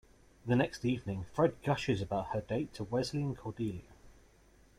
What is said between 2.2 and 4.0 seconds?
her date to Wesley and Cordelia.